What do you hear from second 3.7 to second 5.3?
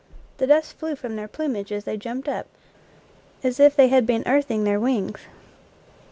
they had been earthing their wings.